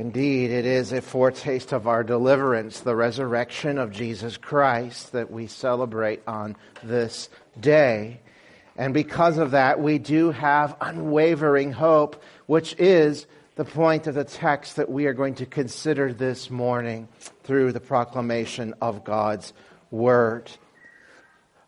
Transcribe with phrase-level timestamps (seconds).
[0.00, 5.46] Indeed, it is a foretaste of our deliverance, the resurrection of Jesus Christ that we
[5.46, 7.28] celebrate on this
[7.60, 8.22] day.
[8.78, 13.26] And because of that, we do have unwavering hope, which is
[13.56, 17.06] the point of the text that we are going to consider this morning
[17.42, 19.52] through the proclamation of God's
[19.90, 20.50] Word.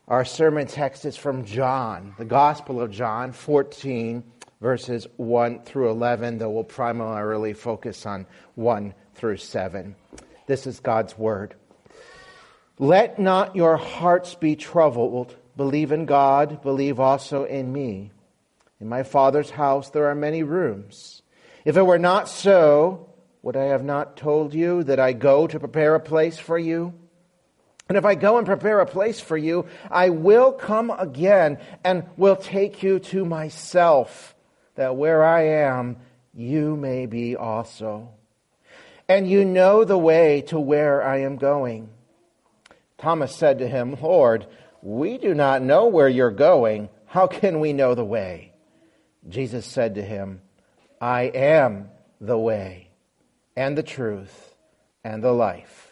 [0.09, 4.25] Our sermon text is from John, the Gospel of John 14,
[4.63, 9.97] verses 1 through 11, though we'll primarily focus on 1 through 7.
[10.47, 11.57] This is God's Word.
[12.79, 15.37] Let not your hearts be troubled.
[15.57, 18.13] Believe in God, believe also in me.
[18.81, 21.23] In my Father's house there are many rooms.
[21.65, 23.09] If it were not so,
[23.43, 26.95] would I have not told you that I go to prepare a place for you?
[27.89, 32.05] And if I go and prepare a place for you, I will come again and
[32.17, 34.32] will take you to myself,
[34.75, 35.97] that where I am,
[36.35, 38.11] you may be also.
[39.09, 41.91] And you know the way to where I am going.
[42.99, 44.47] Thomas said to him, Lord,
[44.81, 46.89] we do not know where you're going.
[47.07, 48.53] How can we know the way?
[49.29, 50.41] Jesus said to him,
[51.01, 52.91] I am the way
[53.57, 54.55] and the truth
[55.05, 55.92] and the life.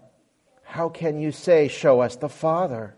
[0.71, 2.95] How can you say, Show us the Father?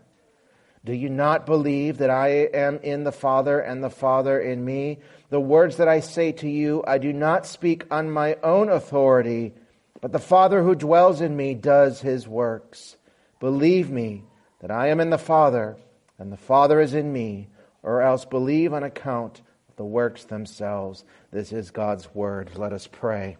[0.84, 5.00] Do you not believe that I am in the Father and the Father in me?
[5.30, 9.54] The words that I say to you, I do not speak on my own authority,
[10.00, 12.96] but the Father who dwells in me does his works.
[13.40, 14.22] Believe me
[14.60, 15.76] that I am in the Father
[16.16, 17.48] and the Father is in me,
[17.82, 21.04] or else believe on account of the works themselves.
[21.32, 22.52] This is God's word.
[22.54, 23.36] Let us pray.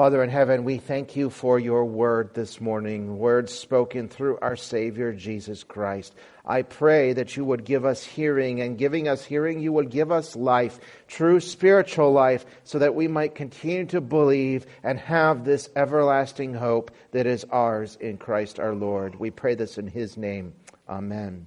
[0.00, 4.56] Father in heaven, we thank you for your word this morning, words spoken through our
[4.56, 6.14] Savior Jesus Christ.
[6.42, 10.10] I pray that you would give us hearing, and giving us hearing, you would give
[10.10, 15.68] us life, true spiritual life, so that we might continue to believe and have this
[15.76, 19.16] everlasting hope that is ours in Christ our Lord.
[19.16, 20.54] We pray this in his name.
[20.88, 21.46] Amen.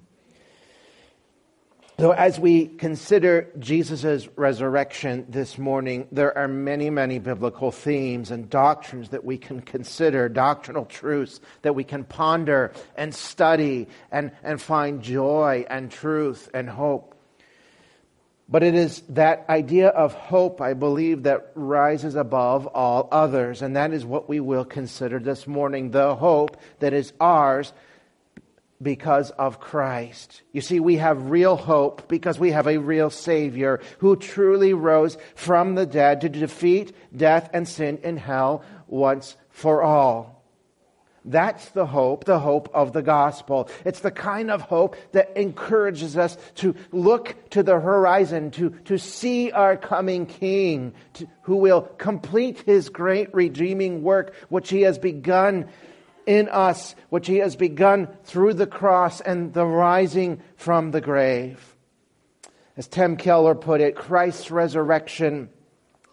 [2.00, 8.50] So, as we consider Jesus' resurrection this morning, there are many, many biblical themes and
[8.50, 14.60] doctrines that we can consider, doctrinal truths that we can ponder and study and, and
[14.60, 17.14] find joy and truth and hope.
[18.50, 23.62] But it is that idea of hope, I believe, that rises above all others.
[23.62, 27.72] And that is what we will consider this morning the hope that is ours
[28.84, 30.42] because of Christ.
[30.52, 35.18] You see, we have real hope because we have a real Savior who truly rose
[35.36, 40.34] from the dead to defeat death and sin in hell once for all.
[41.26, 43.70] That's the hope, the hope of the gospel.
[43.86, 48.98] It's the kind of hope that encourages us to look to the horizon, to, to
[48.98, 54.98] see our coming King, to, who will complete his great redeeming work, which he has
[54.98, 55.70] begun
[56.26, 61.76] in us, which he has begun through the cross and the rising from the grave.
[62.76, 65.50] As Tim Keller put it, Christ's resurrection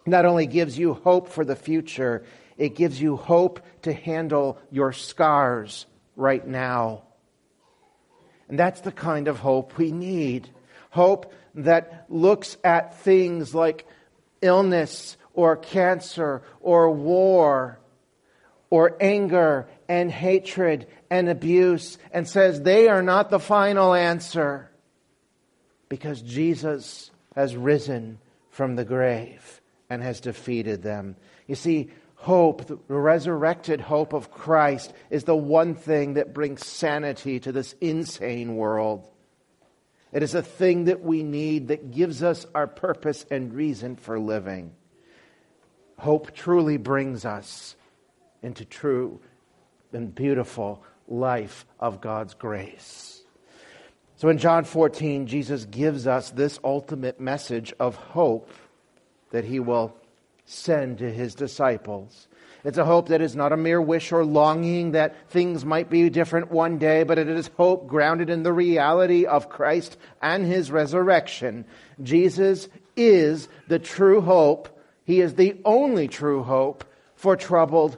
[0.05, 2.23] not only gives you hope for the future,
[2.57, 5.85] it gives you hope to handle your scars
[6.15, 7.03] right now.
[8.47, 10.49] And that's the kind of hope we need.
[10.89, 13.87] Hope that looks at things like
[14.41, 17.79] illness or cancer or war
[18.69, 24.71] or anger and hatred and abuse and says they are not the final answer
[25.89, 28.17] because Jesus has risen
[28.51, 29.59] from the grave
[29.89, 31.17] and has defeated them.
[31.45, 37.41] You see, hope, the resurrected hope of Christ, is the one thing that brings sanity
[37.41, 39.05] to this insane world.
[40.13, 44.17] It is a thing that we need that gives us our purpose and reason for
[44.17, 44.71] living.
[45.97, 47.75] Hope truly brings us
[48.41, 49.19] into true
[49.93, 53.23] and beautiful life of God's grace.
[54.17, 58.51] So in John 14, Jesus gives us this ultimate message of hope
[59.31, 59.95] that he will
[60.45, 62.27] send to his disciples.
[62.63, 66.07] It's a hope that is not a mere wish or longing that things might be
[66.09, 70.69] different one day, but it is hope grounded in the reality of Christ and his
[70.69, 71.65] resurrection.
[72.03, 74.69] Jesus is the true hope.
[75.03, 76.85] He is the only true hope
[77.15, 77.97] for troubled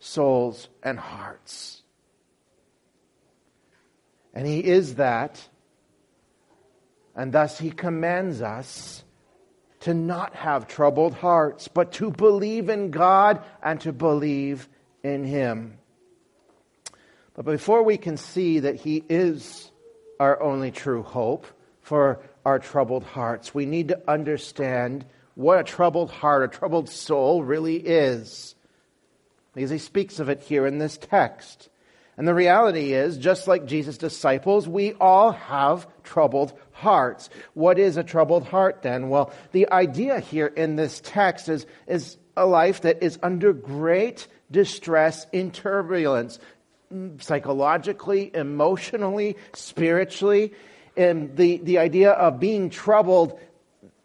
[0.00, 1.82] souls and hearts.
[4.34, 5.40] And He is that,
[7.14, 9.04] and thus He commands us
[9.80, 14.68] to not have troubled hearts, but to believe in God and to believe
[15.02, 15.78] in Him.
[17.34, 19.70] But before we can see that He is
[20.18, 21.46] our only true hope
[21.80, 25.04] for our troubled hearts, we need to understand
[25.34, 28.54] what a troubled heart, a troubled soul really is.
[29.54, 31.68] Because He speaks of it here in this text.
[32.16, 37.30] And the reality is, just like Jesus' disciples, we all have troubled hearts.
[37.54, 39.08] What is a troubled heart then?
[39.08, 44.26] Well, the idea here in this text is, is a life that is under great
[44.50, 46.38] distress in turbulence,
[46.92, 50.52] mm, psychologically, emotionally, spiritually.
[50.98, 53.40] And the, the idea of being troubled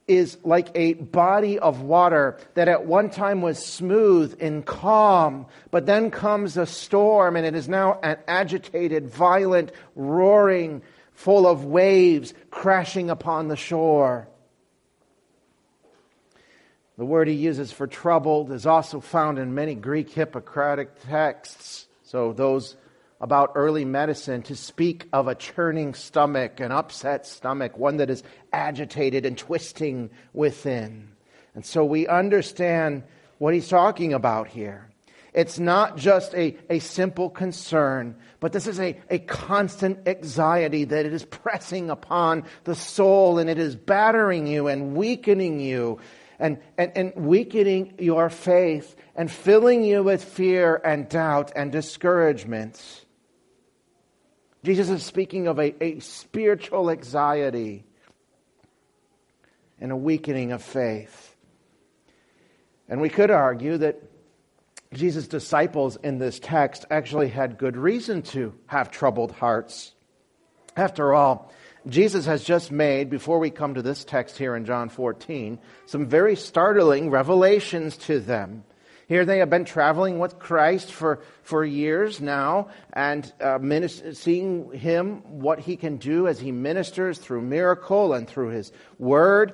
[0.08, 5.86] is like a body of water that at one time was smooth and calm, but
[5.86, 10.82] then comes a storm and it is now an agitated, violent, roaring,
[11.14, 14.28] full of waves crashing upon the shore.
[16.98, 21.88] The word he uses for troubled is also found in many Greek Hippocratic texts.
[22.04, 22.78] So those
[23.22, 28.24] about early medicine to speak of a churning stomach, an upset stomach, one that is
[28.52, 31.10] agitated and twisting within.
[31.54, 33.04] And so we understand
[33.38, 34.90] what he's talking about here.
[35.34, 41.06] It's not just a, a simple concern, but this is a, a constant anxiety that
[41.06, 46.00] it is pressing upon the soul and it is battering you and weakening you
[46.40, 53.05] and, and, and weakening your faith and filling you with fear and doubt and discouragement.
[54.66, 57.86] Jesus is speaking of a, a spiritual anxiety
[59.80, 61.36] and a weakening of faith.
[62.90, 64.02] And we could argue that
[64.92, 69.94] Jesus' disciples in this text actually had good reason to have troubled hearts.
[70.76, 71.54] After all,
[71.86, 76.08] Jesus has just made, before we come to this text here in John 14, some
[76.08, 78.64] very startling revelations to them.
[79.08, 83.60] Here they have been traveling with Christ for, for years now and uh,
[84.14, 89.54] seeing him, what he can do as he ministers through miracle and through his word.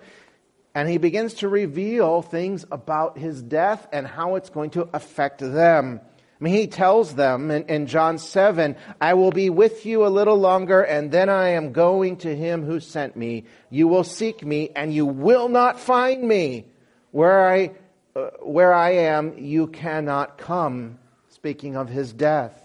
[0.74, 5.40] And he begins to reveal things about his death and how it's going to affect
[5.40, 6.00] them.
[6.40, 10.10] I mean, he tells them in, in, John 7, I will be with you a
[10.10, 13.44] little longer, and then I am going to him who sent me.
[13.70, 16.66] You will seek me, and you will not find me.
[17.12, 17.74] Where I
[18.14, 21.00] Uh, where I am, you cannot come,
[21.30, 22.62] speaking of his death.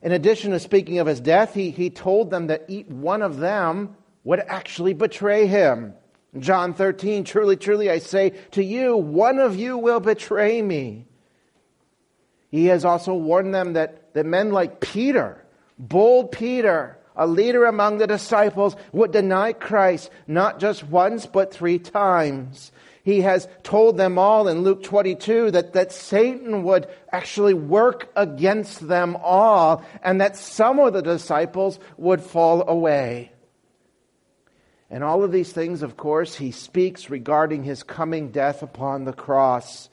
[0.00, 3.36] In addition to speaking of his death, he, he told them that each one of
[3.36, 3.94] them
[4.24, 5.92] would actually betray him.
[6.38, 11.04] John 13, truly, truly, I say to you, one of you will betray me.
[12.48, 15.44] He has also warned them that, that men like Peter,
[15.78, 21.78] bold Peter, a leader among the disciples, would deny Christ not just once, but three
[21.78, 22.72] times
[23.10, 28.86] he has told them all in Luke 22 that, that Satan would actually work against
[28.86, 33.32] them all and that some of the disciples would fall away.
[34.88, 39.12] And all of these things, of course, he speaks regarding his coming death upon the
[39.12, 39.88] cross,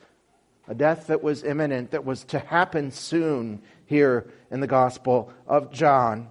[0.67, 5.71] a death that was imminent, that was to happen soon here in the Gospel of
[5.71, 6.29] John.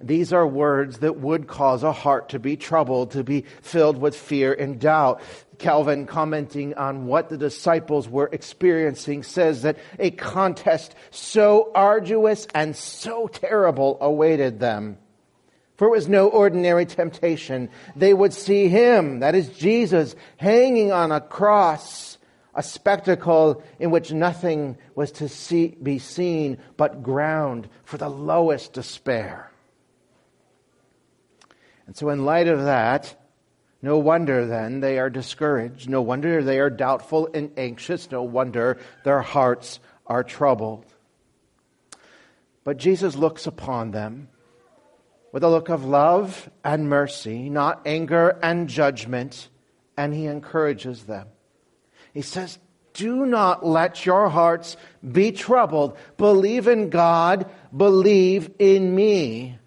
[0.00, 4.14] These are words that would cause a heart to be troubled, to be filled with
[4.16, 5.20] fear and doubt.
[5.58, 12.76] Calvin, commenting on what the disciples were experiencing, says that a contest so arduous and
[12.76, 14.98] so terrible awaited them.
[15.76, 17.68] For it was no ordinary temptation.
[17.96, 22.18] They would see him, that is Jesus, hanging on a cross,
[22.54, 28.72] a spectacle in which nothing was to see, be seen but ground for the lowest
[28.72, 29.47] despair.
[31.88, 33.16] And so, in light of that,
[33.80, 35.88] no wonder then they are discouraged.
[35.88, 38.10] No wonder they are doubtful and anxious.
[38.10, 40.84] No wonder their hearts are troubled.
[42.62, 44.28] But Jesus looks upon them
[45.32, 49.48] with a look of love and mercy, not anger and judgment,
[49.96, 51.28] and he encourages them.
[52.12, 52.58] He says,
[52.92, 54.76] Do not let your hearts
[55.10, 55.96] be troubled.
[56.18, 59.58] Believe in God, believe in me.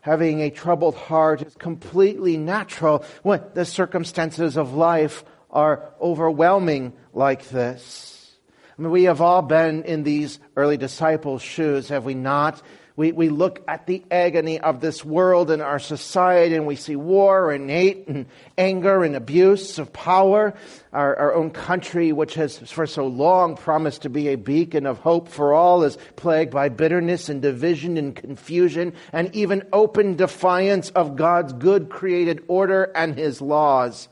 [0.00, 7.48] Having a troubled heart is completely natural when the circumstances of life are overwhelming like
[7.48, 8.36] this.
[8.78, 12.62] I mean, we have all been in these early disciples' shoes, have we not?
[12.98, 16.96] We, we look at the agony of this world and our society and we see
[16.96, 18.26] war and hate and
[18.58, 20.52] anger and abuse of power.
[20.92, 24.98] Our, our own country, which has for so long promised to be a beacon of
[24.98, 30.90] hope for all, is plagued by bitterness and division and confusion and even open defiance
[30.90, 34.08] of God's good created order and his laws.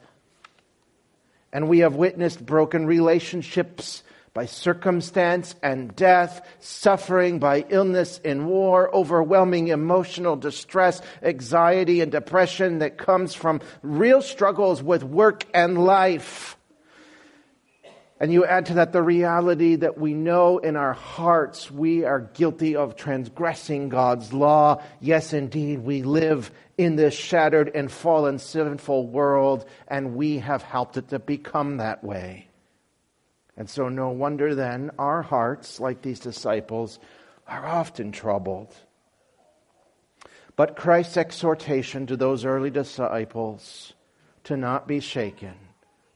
[1.53, 4.05] And we have witnessed broken relationships
[4.37, 12.81] by circumstance and death, suffering by illness and war, overwhelming emotional distress, anxiety and depression
[12.81, 16.59] that comes from real struggles with work and life.
[18.21, 22.21] And you add to that the reality that we know in our hearts we are
[22.21, 24.83] guilty of transgressing God's law.
[25.01, 30.99] Yes, indeed, we live in this shattered and fallen sinful world, and we have helped
[30.99, 32.46] it to become that way.
[33.57, 36.99] And so, no wonder then our hearts, like these disciples,
[37.49, 38.75] are often troubled.
[40.57, 43.95] But Christ's exhortation to those early disciples
[44.45, 45.55] to not be shaken,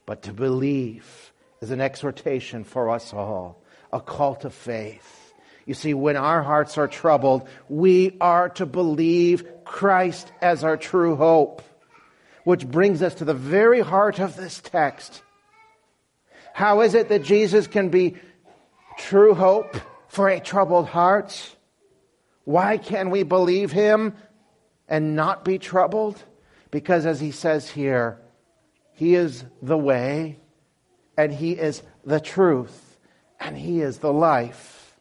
[0.07, 5.35] but to believe, is an exhortation for us all, a call to faith.
[5.67, 11.17] You see, when our hearts are troubled, we are to believe Christ as our true
[11.17, 11.63] hope.
[12.45, 15.23] Which brings us to the very heart of this text.
[16.53, 18.17] How is it that Jesus can be
[18.99, 19.77] true hope
[20.09, 21.57] for a troubled heart?
[22.45, 24.15] Why can we believe him
[24.89, 26.23] and not be troubled?
[26.71, 28.19] Because as he says here,
[28.93, 30.39] he is the way
[31.17, 32.99] and he is the truth
[33.39, 34.97] and he is the life.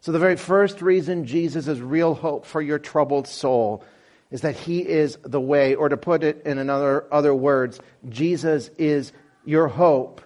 [0.00, 3.84] So, the very first reason Jesus is real hope for your troubled soul
[4.30, 8.68] is that he is the way, or to put it in another other words, Jesus
[8.76, 9.12] is
[9.44, 10.20] your hope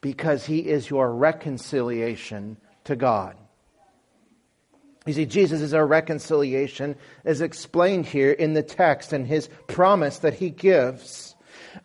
[0.00, 3.36] because he is your reconciliation to God.
[5.06, 10.18] You see, Jesus is our reconciliation, as explained here in the text and his promise
[10.18, 11.34] that he gives.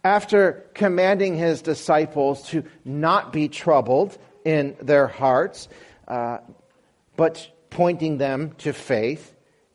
[0.03, 5.70] After commanding his disciples to not be troubled in their hearts,
[6.08, 6.39] uh,
[7.15, 9.34] but pointing them to faith,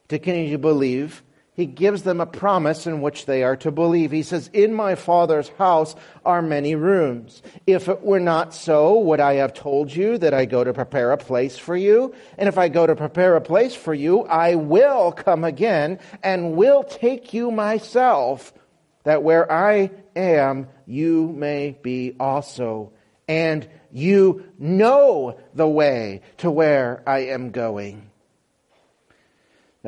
[0.09, 1.23] to continue to believe,
[1.59, 4.13] he gives them a promise in which they are to believe.
[4.13, 7.43] He says, In my Father's house are many rooms.
[7.67, 11.11] If it were not so, would I have told you that I go to prepare
[11.11, 12.15] a place for you?
[12.39, 16.55] And if I go to prepare a place for you, I will come again and
[16.55, 18.55] will take you myself,
[19.03, 22.93] that where I am, you may be also.
[23.27, 28.09] And you know the way to where I am going.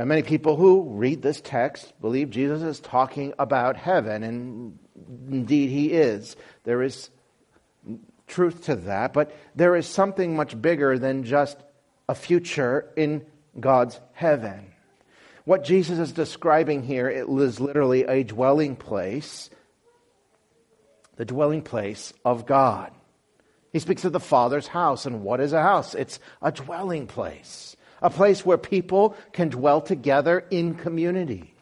[0.00, 4.78] Now, many people who read this text believe Jesus is talking about heaven, and
[5.30, 6.36] indeed he is.
[6.64, 7.10] There is
[8.26, 11.58] truth to that, but there is something much bigger than just
[12.08, 13.26] a future in
[13.60, 14.72] God's heaven.
[15.44, 19.50] What Jesus is describing here it is literally a dwelling place,
[21.16, 22.90] the dwelling place of God.
[23.70, 25.94] He speaks of the Father's house, and what is a house?
[25.94, 31.54] It's a dwelling place a place where people can dwell together in community.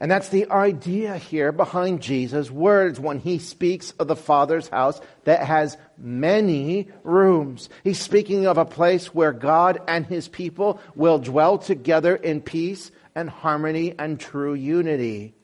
[0.00, 4.98] And that's the idea here behind Jesus' words when he speaks of the Father's house
[5.24, 7.68] that has many rooms.
[7.84, 12.90] He's speaking of a place where God and his people will dwell together in peace
[13.14, 15.34] and harmony and true unity.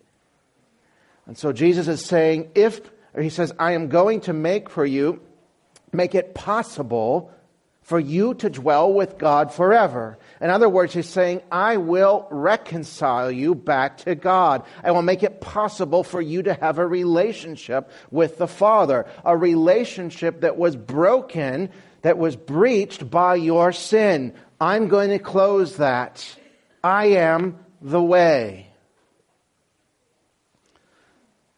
[1.27, 2.81] And so Jesus is saying, if,
[3.19, 5.21] he says, I am going to make for you,
[5.93, 7.31] make it possible
[7.87, 10.19] for you to dwell with God forever.
[10.41, 14.65] In other words, he's saying, I will reconcile you back to God.
[14.83, 19.37] I will make it possible for you to have a relationship with the Father, a
[19.37, 21.71] relationship that was broken,
[22.03, 24.35] that was breached by your sin.
[24.61, 26.27] I'm going to close that.
[26.83, 28.67] I am the way.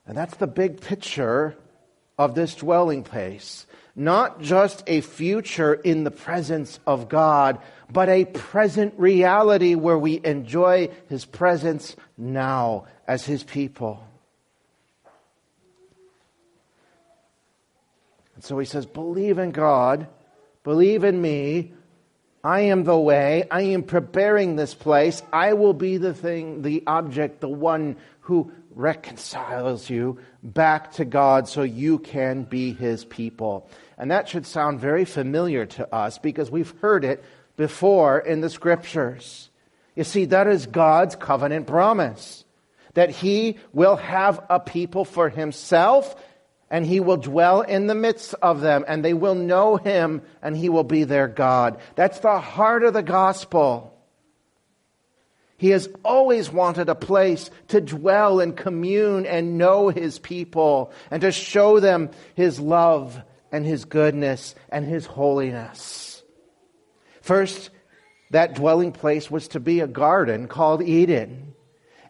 [0.07, 1.57] And that's the big picture
[2.19, 3.65] of this dwelling place
[3.99, 7.59] not just a future in the presence of God,
[7.91, 14.07] but a present reality where we enjoy His presence now as His people.
[18.37, 20.07] And so He says, Believe in God,
[20.63, 21.73] believe in me.
[22.45, 23.49] I am the way.
[23.51, 25.25] I am preparing this place.
[25.33, 31.49] I will be the thing, the object, the one who reconciles you back to God
[31.49, 33.69] so you can be his people.
[33.99, 37.23] And that should sound very familiar to us because we've heard it
[37.57, 39.51] before in the scriptures.
[39.97, 42.45] You see, that is God's covenant promise
[42.95, 46.17] that he will have a people for himself
[46.71, 50.55] and he will dwell in the midst of them, and they will know him, and
[50.55, 51.81] he will be their God.
[51.95, 53.95] That's the heart of the gospel.
[55.57, 61.23] He has always wanted a place to dwell and commune and know his people and
[61.23, 63.21] to show them his love
[63.53, 66.23] and his goodness and his holiness.
[67.21, 67.71] First,
[68.31, 71.55] that dwelling place was to be a garden called Eden.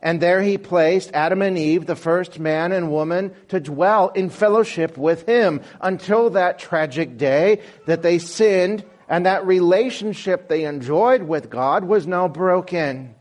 [0.00, 4.30] And there he placed Adam and Eve, the first man and woman, to dwell in
[4.30, 11.23] fellowship with him until that tragic day that they sinned and that relationship they enjoyed
[11.23, 13.14] with God was now broken.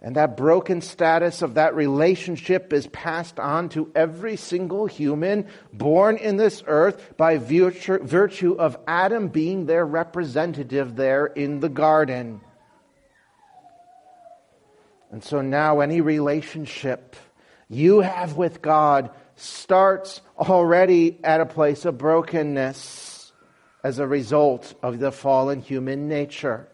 [0.00, 6.18] And that broken status of that relationship is passed on to every single human born
[6.18, 12.42] in this earth by virtue, of Adam being their representative there in the garden.
[15.10, 17.16] And so now any relationship
[17.68, 23.32] you have with God starts already at a place of brokenness
[23.82, 26.68] as a result of the fallen human nature.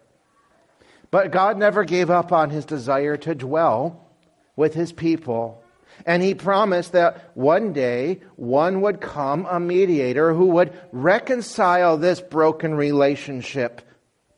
[1.13, 4.09] But God never gave up on his desire to dwell
[4.57, 5.63] with his people.
[6.07, 12.21] And he promised that one day one would come, a mediator, who would reconcile this
[12.21, 13.83] broken relationship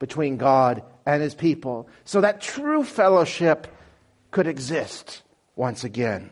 [0.00, 3.68] between God and his people so that true fellowship
[4.32, 5.22] could exist
[5.54, 6.30] once again.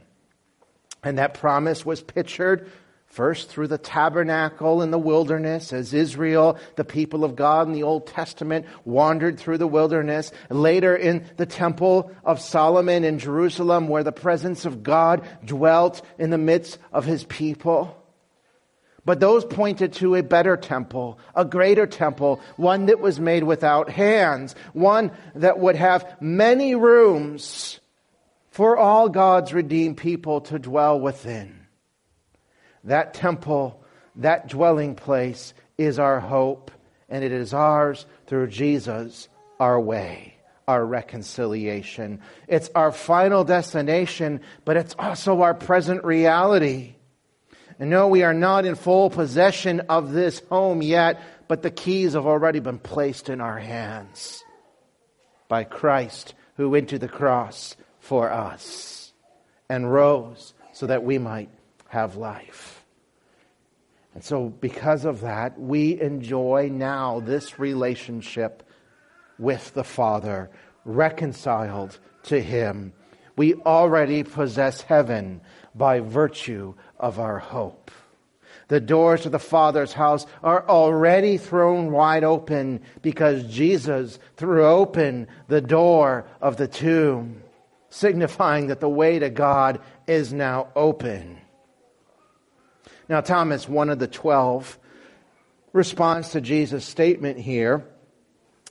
[1.04, 2.68] And that promise was pictured
[3.12, 7.82] First, through the tabernacle in the wilderness, as Israel, the people of God in the
[7.82, 10.32] Old Testament, wandered through the wilderness.
[10.48, 16.30] Later, in the temple of Solomon in Jerusalem, where the presence of God dwelt in
[16.30, 18.02] the midst of his people.
[19.04, 23.90] But those pointed to a better temple, a greater temple, one that was made without
[23.90, 27.78] hands, one that would have many rooms
[28.48, 31.61] for all God's redeemed people to dwell within.
[32.84, 33.82] That temple,
[34.16, 36.70] that dwelling place is our hope,
[37.08, 39.28] and it is ours through Jesus,
[39.60, 40.34] our way,
[40.66, 42.20] our reconciliation.
[42.48, 46.94] It's our final destination, but it's also our present reality.
[47.78, 52.14] And no, we are not in full possession of this home yet, but the keys
[52.14, 54.42] have already been placed in our hands
[55.48, 59.12] by Christ who went to the cross for us
[59.68, 61.48] and rose so that we might
[61.92, 62.86] have life.
[64.14, 68.62] And so, because of that, we enjoy now this relationship
[69.38, 70.48] with the Father,
[70.86, 72.94] reconciled to Him.
[73.36, 75.42] We already possess heaven
[75.74, 77.90] by virtue of our hope.
[78.68, 85.28] The doors to the Father's house are already thrown wide open because Jesus threw open
[85.48, 87.42] the door of the tomb,
[87.90, 91.36] signifying that the way to God is now open.
[93.12, 94.78] Now, Thomas, one of the twelve,
[95.74, 97.86] responds to Jesus' statement here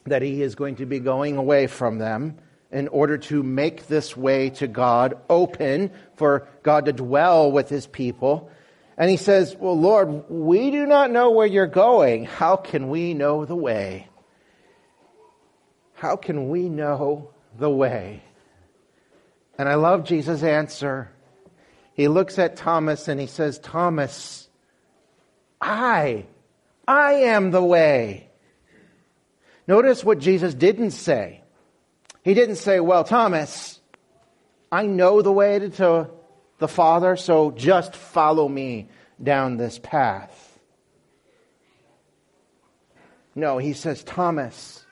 [0.05, 2.39] that he is going to be going away from them
[2.71, 7.85] in order to make this way to God open for God to dwell with his
[7.85, 8.49] people.
[8.97, 12.25] And he says, Well, Lord, we do not know where you're going.
[12.25, 14.07] How can we know the way?
[15.93, 18.23] How can we know the way?
[19.59, 21.11] And I love Jesus' answer
[21.93, 24.49] he looks at Thomas and he says, Thomas,
[25.59, 26.25] I,
[26.87, 28.29] I am the way.
[29.67, 31.41] Notice what Jesus didn't say.
[32.23, 33.79] He didn't say, Well, Thomas,
[34.71, 36.09] I know the way to
[36.59, 38.89] the Father, so just follow me
[39.21, 40.59] down this path.
[43.33, 44.85] No, he says, Thomas,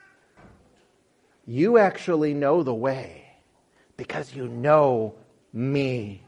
[1.46, 3.26] you actually know the way
[3.96, 5.14] because you know
[5.52, 6.22] me.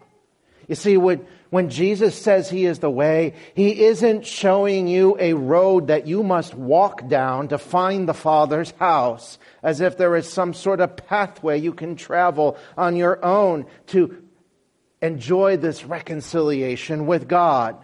[0.69, 1.27] You see, when,
[1.69, 6.55] Jesus says he is the way, he isn't showing you a road that you must
[6.55, 11.59] walk down to find the Father's house, as if there is some sort of pathway
[11.59, 14.23] you can travel on your own to
[15.03, 17.77] enjoy this reconciliation with God.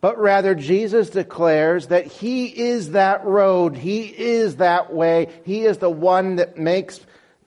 [0.00, 3.76] But rather, Jesus declares that He is that road.
[3.76, 5.28] He is that way.
[5.44, 7.00] He is the one that makes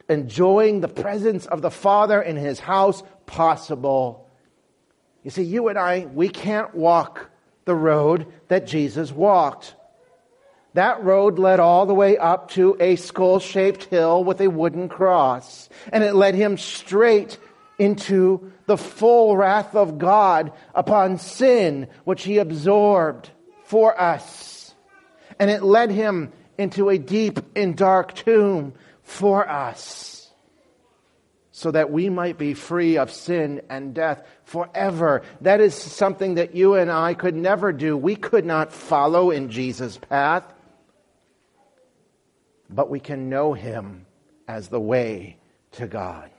[0.09, 4.20] enjoying the presence of the Father in His house possible.
[5.23, 7.29] You see, you and I, we can't walk
[7.65, 9.75] the road that Jesus walked.
[10.73, 14.89] That road led all the way up to a skull shaped hill with a wooden
[14.89, 17.37] cross, and it led him straight
[17.77, 23.29] into the full wrath of God upon sin, which he absorbed
[23.65, 24.73] for us.
[25.39, 30.20] And it led him into a deep and dark tomb for us
[31.61, 35.21] so that we might be free of sin and death forever.
[35.41, 37.95] That is something that you and I could never do.
[37.95, 40.43] We could not follow in Jesus' path,
[42.67, 44.07] but we can know him
[44.47, 45.37] as the way
[45.73, 46.31] to God.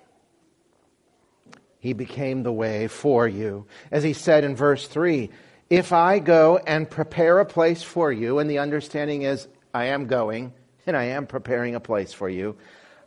[1.79, 3.67] He became the way for you.
[3.93, 5.31] As he said in verse 3,
[5.71, 10.09] if I go and prepare a place for you, and the understanding is I am
[10.09, 10.53] going
[10.85, 12.57] and I am preparing a place for you,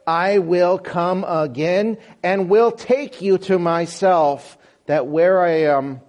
[0.08, 6.02] I will come again and will take you to myself, that where I am,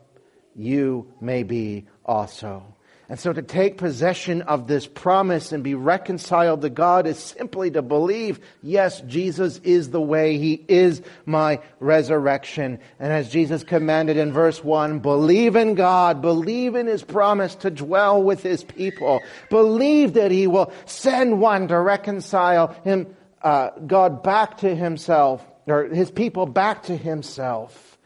[0.54, 2.76] you may be also.
[3.08, 7.70] And so to take possession of this promise and be reconciled to God is simply
[7.70, 10.38] to believe, yes, Jesus is the way.
[10.38, 12.80] He is my resurrection.
[12.98, 17.70] And as Jesus commanded in verse 1, believe in God, believe in His promise to
[17.70, 24.22] dwell with His people, believe that He will send one to reconcile him, uh, God
[24.22, 27.98] back to Himself, or His people back to Himself.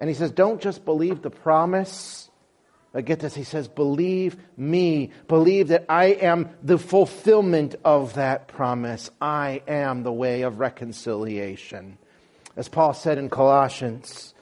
[0.00, 2.30] And He says, don't just believe the promise,
[2.92, 5.10] but get this, he says, believe me.
[5.28, 9.10] Believe that I am the fulfillment of that promise.
[9.20, 11.98] I am the way of reconciliation.
[12.56, 14.34] As Paul said in Colossians,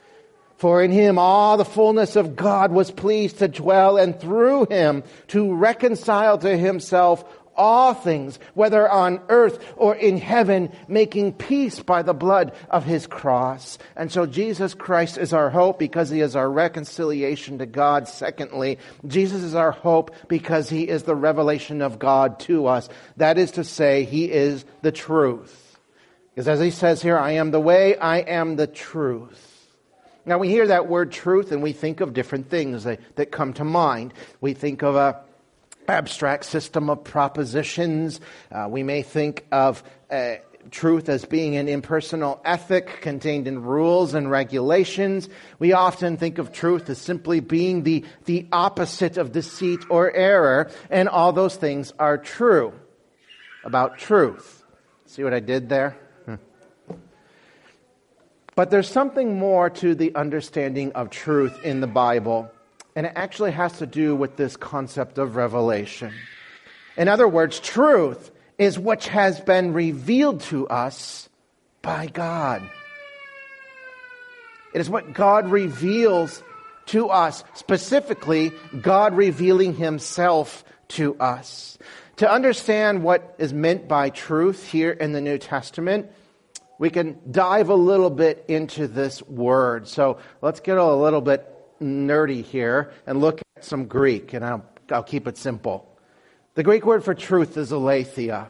[0.57, 5.03] for in him all the fullness of God was pleased to dwell, and through him
[5.27, 7.23] to reconcile to himself
[7.59, 13.05] all things, whether on earth or in heaven, making peace by the blood of his
[13.05, 13.77] cross.
[13.95, 18.07] And so Jesus Christ is our hope because he is our reconciliation to God.
[18.07, 22.87] Secondly, Jesus is our hope because he is the revelation of God to us.
[23.17, 25.77] That is to say, he is the truth.
[26.33, 29.45] Because as he says here, I am the way, I am the truth.
[30.25, 33.51] Now we hear that word truth and we think of different things that, that come
[33.53, 34.13] to mind.
[34.39, 35.21] We think of a
[35.89, 38.21] abstract system of propositions.
[38.51, 40.35] Uh, we may think of uh,
[40.71, 45.29] truth as being an impersonal ethic contained in rules and regulations.
[45.57, 50.69] We often think of truth as simply being the, the opposite of deceit or error,
[50.89, 52.73] and all those things are true
[53.63, 54.63] about truth.
[55.05, 55.97] See what I did there?
[56.25, 56.35] Hmm.
[58.55, 62.51] But there's something more to the understanding of truth in the Bible
[62.99, 66.13] and it actually has to do with this concept of revelation.
[66.97, 71.29] In other words, truth is what has been revealed to us
[71.81, 72.61] by God.
[74.73, 76.43] It is what God reveals
[76.87, 81.77] to us, specifically, God revealing Himself to us.
[82.17, 86.11] To understand what is meant by truth here in the New Testament,
[86.79, 89.87] we can dive a little bit into this word.
[89.87, 91.47] So let's get a little bit
[91.81, 95.85] nerdy here and look at some Greek, and I'll, I'll keep it simple.
[96.55, 98.49] The Greek word for truth is aletheia.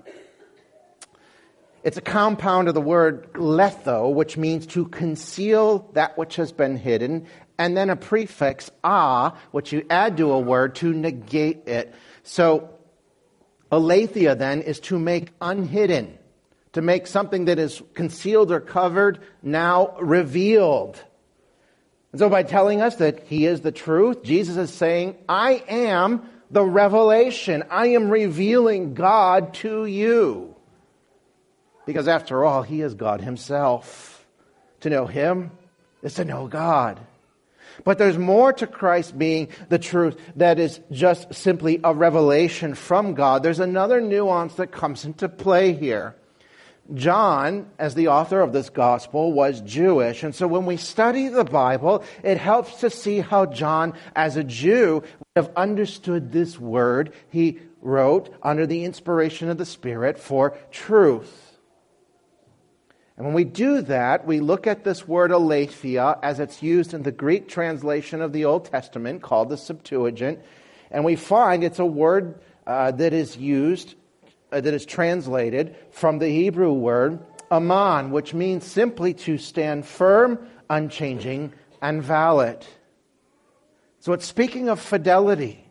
[1.84, 6.76] It's a compound of the word letho, which means to conceal that which has been
[6.76, 7.26] hidden,
[7.58, 11.94] and then a prefix a, which you add to a word to negate it.
[12.24, 12.70] So,
[13.72, 16.18] aletheia then is to make unhidden,
[16.74, 21.02] to make something that is concealed or covered now revealed.
[22.12, 26.28] And so by telling us that He is the truth, Jesus is saying, I am
[26.52, 27.64] the revelation.
[27.70, 30.56] I am revealing God to you.
[31.86, 34.26] Because after all, He is God Himself.
[34.82, 35.52] To know Him
[36.02, 37.00] is to know God.
[37.84, 43.14] But there's more to Christ being the truth that is just simply a revelation from
[43.14, 43.44] God.
[43.44, 46.16] There's another nuance that comes into play here.
[46.94, 50.24] John, as the author of this gospel, was Jewish.
[50.24, 54.44] And so when we study the Bible, it helps to see how John, as a
[54.44, 60.58] Jew, would have understood this word he wrote under the inspiration of the Spirit for
[60.72, 61.58] truth.
[63.18, 67.04] And when we do that, we look at this word aletheia as it's used in
[67.04, 70.40] the Greek translation of the Old Testament called the Septuagint.
[70.90, 73.96] And we find it's a word uh, that is used
[74.52, 77.20] Uh, that is translated from the Hebrew word
[77.52, 82.66] aman, which means simply to stand firm, unchanging, and valid.
[84.00, 85.64] So it's speaking of fidelity.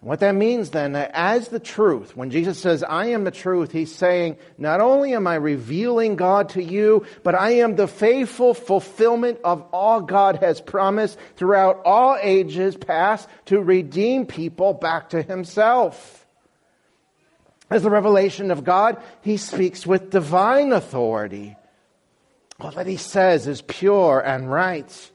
[0.00, 3.92] What that means then, as the truth, when Jesus says, I am the truth, he's
[3.92, 9.40] saying, not only am I revealing God to you, but I am the faithful fulfillment
[9.42, 16.17] of all God has promised throughout all ages past to redeem people back to himself.
[17.70, 21.56] As the revelation of God, he speaks with divine authority.
[22.60, 25.10] All that he says is pure and right.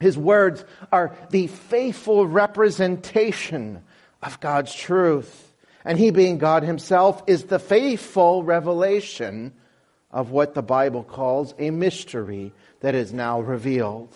[0.00, 3.82] His words are the faithful representation
[4.22, 5.52] of God's truth.
[5.84, 9.52] And he, being God himself, is the faithful revelation
[10.10, 14.14] of what the Bible calls a mystery that is now revealed.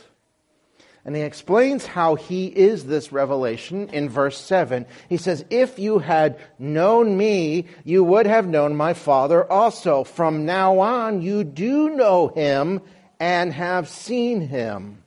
[1.04, 4.86] And he explains how he is this revelation in verse 7.
[5.08, 10.04] He says, If you had known me, you would have known my Father also.
[10.04, 12.80] From now on, you do know him
[13.18, 15.02] and have seen him.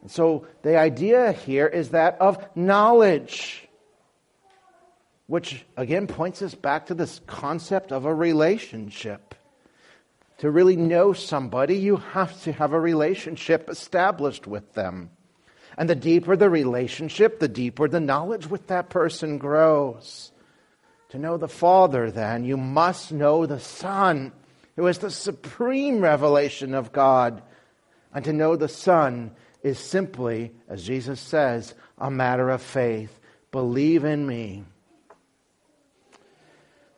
[0.00, 3.68] And so the idea here is that of knowledge,
[5.26, 9.34] which again points us back to this concept of a relationship.
[10.42, 15.10] To really know somebody, you have to have a relationship established with them.
[15.78, 20.32] And the deeper the relationship, the deeper the knowledge with that person grows.
[21.10, 24.32] To know the Father, then, you must know the Son,
[24.74, 27.40] who is the supreme revelation of God.
[28.12, 33.16] And to know the Son is simply, as Jesus says, a matter of faith.
[33.52, 34.64] Believe in me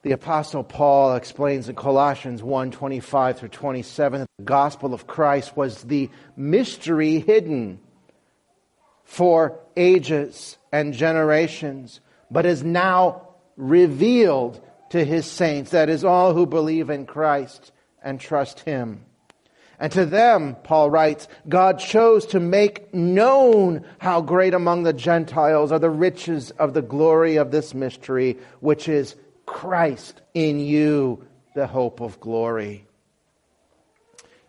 [0.04, 5.56] the apostle Paul explains in Colossians 1 25 through 27 that the gospel of Christ
[5.56, 7.80] was the mystery hidden
[9.02, 16.44] for ages and generations, but is now revealed to his saints, that is, all who
[16.44, 19.06] believe in Christ and trust him.
[19.80, 25.72] And to them, Paul writes, God chose to make known how great among the Gentiles
[25.72, 31.66] are the riches of the glory of this mystery, which is Christ in you, the
[31.66, 32.86] hope of glory.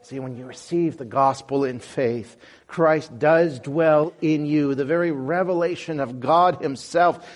[0.01, 4.75] See, when you receive the gospel in faith, Christ does dwell in you.
[4.75, 7.27] The very revelation of God Himself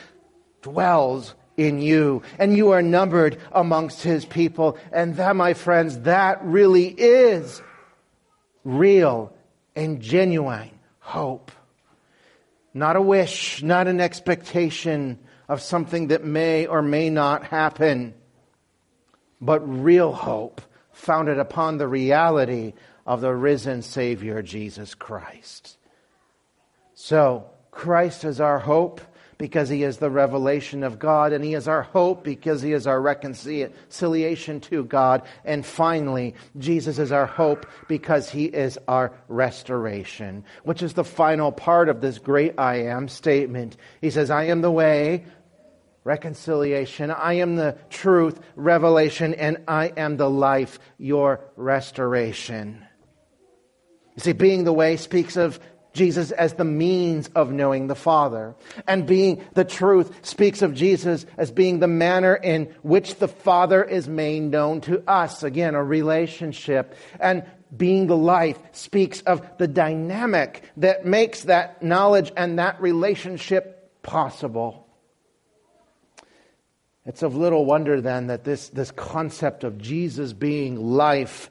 [0.61, 4.77] dwells in you, and you are numbered amongst His people.
[4.91, 7.61] And that, my friends, that really is
[8.63, 9.33] real
[9.75, 10.69] and genuine
[10.99, 11.51] hope.
[12.73, 15.17] Not a wish, not an expectation,
[15.49, 18.13] of something that may or may not happen,
[19.41, 22.73] but real hope founded upon the reality
[23.05, 25.77] of the risen Savior, Jesus Christ.
[26.93, 29.01] So, Christ is our hope
[29.39, 32.85] because he is the revelation of God, and he is our hope because he is
[32.85, 35.21] our reconciliation to God.
[35.45, 41.53] And finally, Jesus is our hope because he is our restoration, which is the final
[41.53, 43.77] part of this great I am statement.
[44.01, 45.23] He says, I am the way,
[46.09, 47.11] reconciliation.
[47.11, 52.83] I am the truth, revelation, and I am the life, your restoration.
[54.15, 55.59] You see, being the way speaks of
[55.93, 58.55] Jesus as the means of knowing the Father.
[58.87, 63.83] And being the truth speaks of Jesus as being the manner in which the Father
[63.83, 65.43] is made known to us.
[65.43, 66.95] Again, a relationship.
[67.19, 67.45] And
[67.75, 74.88] being the life speaks of the dynamic that makes that knowledge and that relationship possible.
[77.09, 81.49] It's of little wonder then that this, this concept of Jesus being life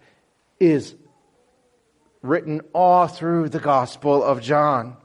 [0.60, 0.94] is
[2.22, 4.96] written all through the Gospel of John.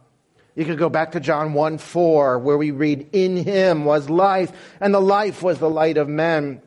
[0.54, 4.52] You could go back to John 1 4, where we read, In him was life,
[4.80, 6.62] and the life was the light of men.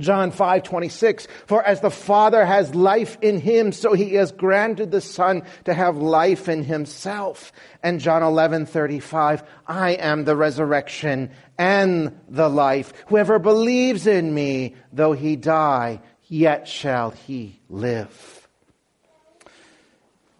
[0.00, 4.90] John 5, 26, for as the Father has life in him, so he has granted
[4.90, 7.52] the Son to have life in himself.
[7.82, 12.92] And John 11, 35, I am the resurrection and the life.
[13.08, 18.48] Whoever believes in me, though he die, yet shall he live.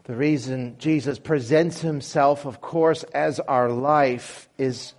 [0.04, 4.94] The reason Jesus presents himself, of course, as our life is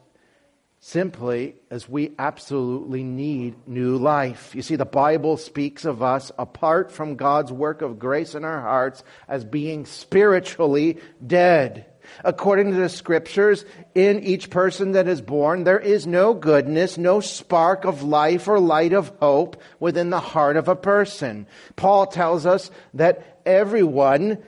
[0.79, 4.55] simply as we absolutely need new life.
[4.55, 8.61] You see, the Bible speaks of us apart from God's work of grace in our
[8.61, 11.85] hearts as being spiritually dead.
[12.23, 17.19] According to the scriptures, in each person that is born, there is no goodness, no
[17.19, 21.45] spark of life or light of hope within the heart of a person.
[21.75, 24.39] Paul tells us that everyone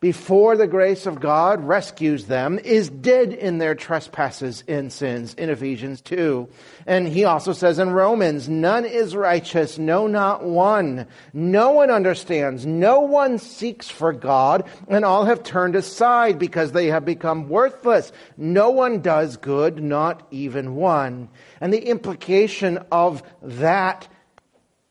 [0.00, 5.50] before the grace of God rescues them, is dead in their trespasses and sins in
[5.50, 6.48] Ephesians 2.
[6.86, 11.08] And he also says in Romans, none is righteous, no, not one.
[11.32, 16.86] No one understands, no one seeks for God, and all have turned aside because they
[16.86, 18.12] have become worthless.
[18.36, 21.28] No one does good, not even one.
[21.60, 24.06] And the implication of that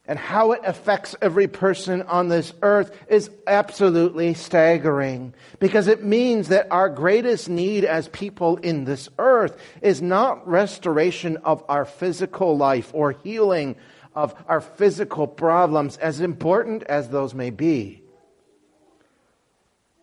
[0.08, 6.48] and how it affects every person on this earth is absolutely staggering because it means
[6.48, 12.56] that our greatest need as people in this earth is not restoration of our physical
[12.58, 13.76] life or healing
[14.16, 18.02] of our physical problems, as important as those may be.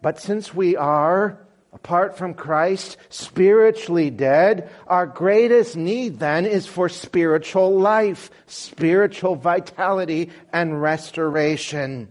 [0.02, 1.43] But since we are
[1.74, 4.70] apart from Christ, spiritually dead.
[4.86, 12.08] Our greatest need then is for spiritual life, spiritual vitality, and restoration.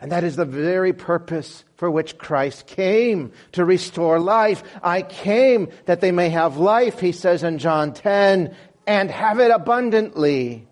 [0.00, 4.62] And that is the very purpose for which Christ came to restore life.
[4.82, 8.54] I came that they may have life, he says in John 10,
[8.86, 10.67] and have it abundantly.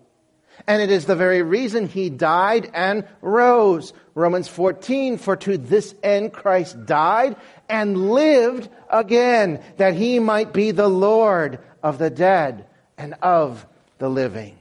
[0.67, 3.93] And it is the very reason he died and rose.
[4.13, 7.37] Romans 14, for to this end Christ died
[7.69, 12.65] and lived again, that he might be the Lord of the dead
[12.97, 13.65] and of
[13.97, 14.57] the living.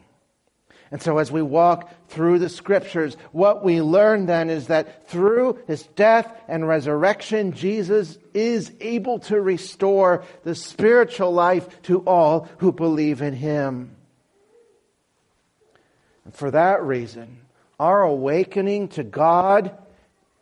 [0.92, 5.58] And so, as we walk through the scriptures, what we learn then is that through
[5.66, 12.70] his death and resurrection, Jesus is able to restore the spiritual life to all who
[12.70, 13.95] believe in him.
[16.26, 17.38] And for that reason,
[17.78, 19.70] our awakening to God,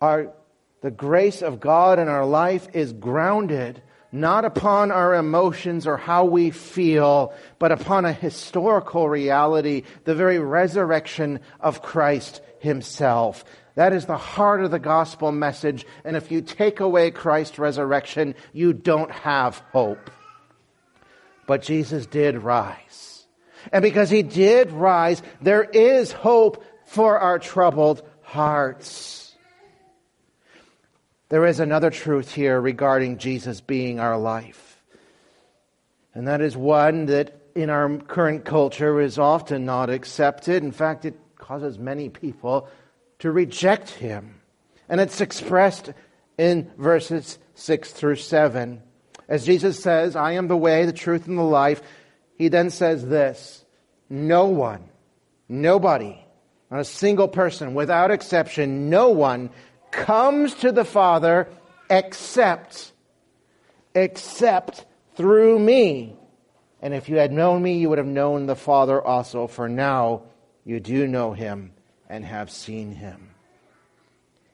[0.01, 0.33] our,
[0.81, 6.25] the grace of God in our life is grounded not upon our emotions or how
[6.25, 13.45] we feel, but upon a historical reality, the very resurrection of Christ himself.
[13.75, 15.85] That is the heart of the gospel message.
[16.03, 20.11] And if you take away Christ's resurrection, you don't have hope.
[21.47, 23.14] But Jesus did rise.
[23.73, 29.35] And because he did rise, there is hope for our troubled hearts.
[31.29, 34.83] There is another truth here regarding Jesus being our life.
[36.15, 40.63] And that is one that in our current culture is often not accepted.
[40.63, 42.69] In fact, it causes many people
[43.21, 44.41] to reject him.
[44.89, 45.93] And it's expressed
[46.39, 48.83] in verses 6 through 7.
[49.29, 51.83] As Jesus says, I am the way, the truth, and the life,
[52.37, 53.65] he then says this
[54.09, 54.89] No one,
[55.49, 56.19] nobody,
[56.71, 59.51] not a single person, without exception, no one
[59.91, 61.49] comes to the Father
[61.89, 62.93] except,
[63.95, 66.17] except through me.
[66.83, 70.23] And if you had known me, you would have known the Father also, for now
[70.65, 71.73] you do know him
[72.09, 73.31] and have seen him.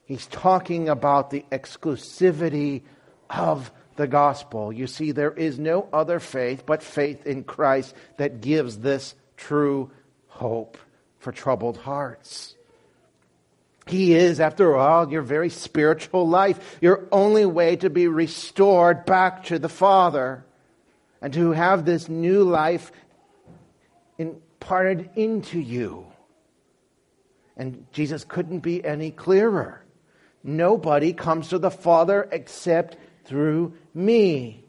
[0.05, 2.83] He's talking about the exclusivity
[3.29, 4.73] of the gospel.
[4.73, 9.91] You see, there is no other faith but faith in Christ that gives this true
[10.27, 10.79] hope
[11.19, 12.57] for troubled hearts.
[13.87, 19.45] He is, after all, your very spiritual life, your only way to be restored back
[19.45, 20.47] to the Father
[21.21, 22.93] and to have this new life
[24.17, 26.07] imparted into you.
[27.55, 29.85] And Jesus couldn't be any clearer.
[30.43, 32.97] Nobody comes to the Father except
[33.31, 34.65] through me.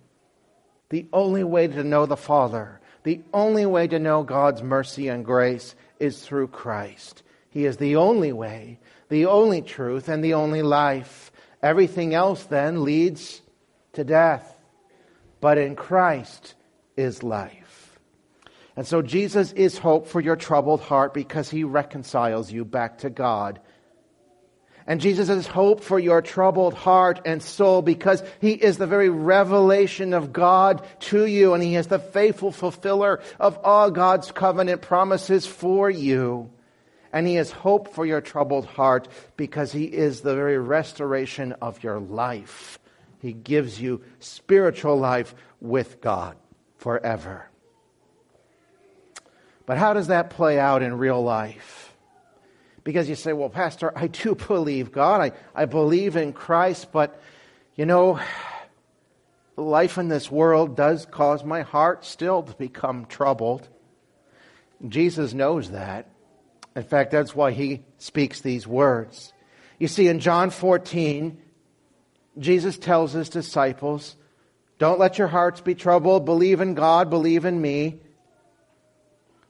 [0.88, 5.26] The only way to know the Father, the only way to know God's mercy and
[5.26, 7.24] grace is through Christ.
[7.50, 8.80] He is the only way
[9.12, 11.34] the only truth, and the only life.
[11.62, 13.42] Everything else then leads
[13.92, 14.58] to death.
[15.42, 16.56] But in Christ
[16.96, 18.00] is life.
[18.78, 23.10] And so Jesus is hope for your troubled heart because he reconciles you back to
[23.10, 23.60] God.
[24.92, 29.08] And Jesus is hope for your troubled heart and soul because he is the very
[29.08, 34.82] revelation of God to you and he is the faithful fulfiller of all God's covenant
[34.82, 36.50] promises for you
[37.14, 41.84] and He is hope for your troubled heart because He is the very restoration of
[41.84, 42.80] your life.
[43.20, 46.36] He gives you spiritual life with God
[46.78, 47.50] forever.
[49.66, 51.91] But how does that play out in real life?
[52.84, 55.22] Because you say, well, Pastor, I do believe God.
[55.22, 57.22] I, I believe in Christ, but
[57.76, 58.20] you know,
[59.56, 63.68] life in this world does cause my heart still to become troubled.
[64.88, 66.10] Jesus knows that.
[66.76, 69.34] In fact, that's why he speaks these words.
[69.78, 71.38] You see, in John 14,
[72.40, 74.16] Jesus tells his disciples,
[74.80, 76.26] Don't let your hearts be troubled.
[76.26, 78.00] Believe in God, believe in me.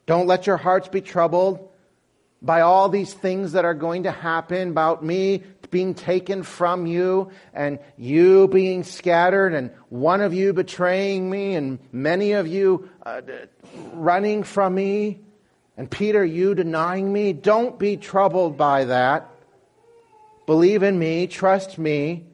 [0.06, 1.71] Don't let your hearts be troubled
[2.42, 7.32] by all these things that are going to happen about me being taken from you
[7.54, 13.22] and you being scattered and one of you betraying me and many of you uh,
[13.94, 15.20] running from me.
[15.78, 19.30] And Peter, you denying me, don't be troubled by that.
[20.46, 22.26] Believe in me, trust me.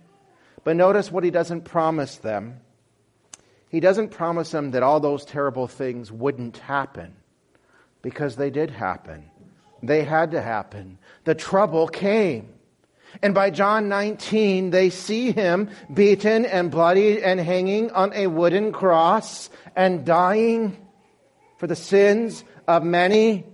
[0.63, 2.59] But notice what he doesn't promise them.
[3.69, 7.15] He doesn't promise them that all those terrible things wouldn't happen
[8.01, 9.29] because they did happen.
[9.83, 10.97] They had to happen.
[11.23, 12.53] The trouble came.
[13.21, 18.71] And by John 19, they see him beaten and bloodied and hanging on a wooden
[18.71, 20.77] cross and dying
[21.57, 23.45] for the sins of many,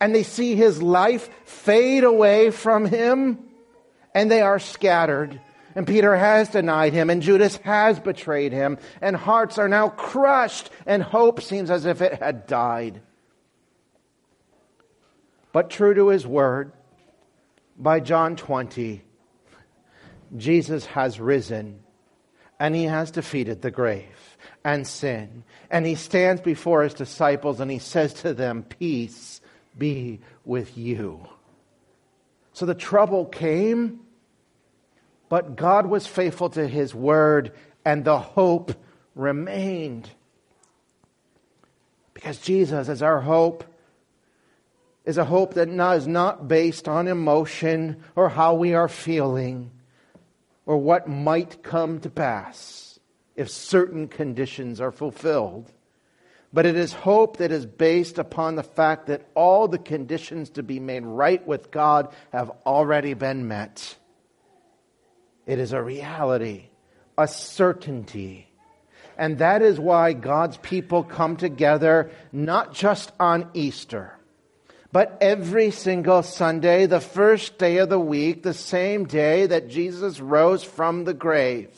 [0.00, 3.38] and they see his life fade away from him,
[4.14, 5.40] and they are scattered.
[5.74, 10.68] And Peter has denied him, and Judas has betrayed him, and hearts are now crushed,
[10.84, 13.00] and hope seems as if it had died.
[15.52, 16.72] But true to his word,
[17.78, 19.02] by John 20,
[20.36, 21.80] Jesus has risen,
[22.58, 25.44] and he has defeated the grave and sin.
[25.70, 29.40] And he stands before his disciples and he says to them, Peace
[29.76, 31.26] be with you.
[32.52, 34.00] So the trouble came,
[35.28, 37.52] but God was faithful to his word,
[37.84, 38.74] and the hope
[39.14, 40.08] remained.
[42.12, 43.64] Because Jesus is our hope,
[45.04, 49.70] is a hope that is not based on emotion or how we are feeling
[50.64, 52.98] or what might come to pass
[53.34, 55.72] if certain conditions are fulfilled.
[56.52, 60.62] But it is hope that is based upon the fact that all the conditions to
[60.62, 63.96] be made right with God have already been met.
[65.46, 66.66] It is a reality,
[67.16, 68.48] a certainty.
[69.16, 74.16] And that is why God's people come together not just on Easter,
[74.92, 80.20] but every single Sunday, the first day of the week, the same day that Jesus
[80.20, 81.70] rose from the grave.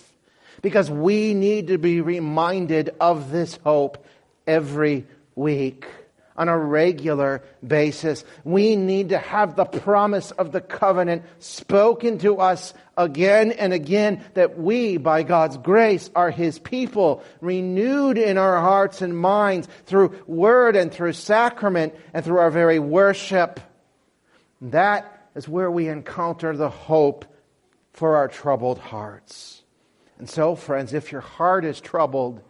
[0.62, 4.05] Because we need to be reminded of this hope
[4.47, 5.07] every
[5.37, 5.87] week
[6.37, 8.24] on a regular basis.
[8.43, 14.24] We need to have the promise of the covenant spoken to us again and again
[14.35, 20.18] that we, by God's grace, are His people, renewed in our hearts and minds through
[20.26, 23.61] word and through sacrament and through our very worship.
[24.61, 27.24] That is where we encounter the hope
[27.93, 29.62] for our troubled hearts.
[30.18, 32.43] And so, friends, if your heart is troubled,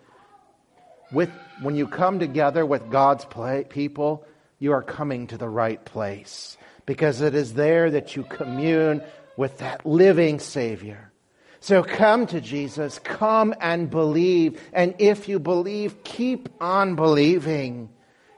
[1.15, 1.31] with,
[1.63, 4.27] when you come together with God's play, people,
[4.59, 6.57] you are coming to the right place
[6.87, 9.03] because it is there that you commune
[9.37, 11.13] with that living Savior.
[11.61, 14.61] So come to Jesus, come and believe.
[14.73, 17.89] And if you believe, keep on believing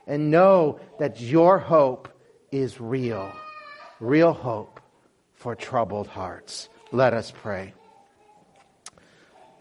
[0.07, 2.09] and know that your hope
[2.53, 3.33] is real.
[3.99, 4.81] Real hope
[5.35, 6.68] for troubled hearts.
[6.93, 7.74] Let us pray.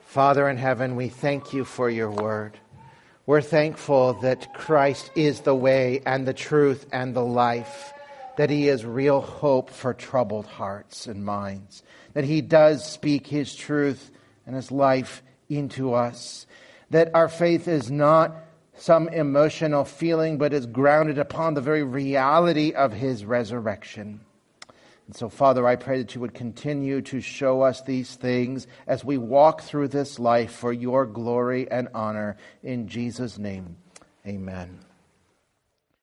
[0.01, 2.59] Father in heaven, we thank you for your word.
[3.27, 7.91] We're thankful that Christ is the way and the truth and the life,
[8.37, 11.81] that He is real hope for troubled hearts and minds,
[12.13, 14.11] that He does speak His truth
[14.45, 16.45] and His life into us,
[16.91, 18.35] that our faith is not
[18.77, 24.19] some emotional feeling, but is grounded upon the very reality of His resurrection.
[25.07, 29.05] And so, Father, I pray that you would continue to show us these things as
[29.05, 32.37] we walk through this life for your glory and honor.
[32.63, 33.77] In Jesus' name,
[34.25, 34.84] amen.